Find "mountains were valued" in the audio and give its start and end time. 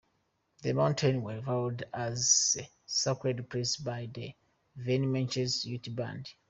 0.73-1.83